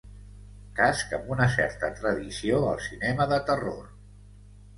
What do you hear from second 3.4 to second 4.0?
terror.